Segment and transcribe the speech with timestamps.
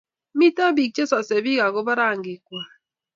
[0.37, 2.69] Mito piik che sase piik akoba ranginwaiy